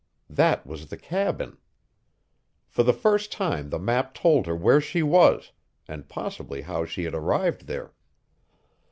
[0.31, 1.59] THAT was the cabin.
[2.67, 5.51] For the first time the map told her where she was,
[5.87, 7.93] and possibly how she had arrived there.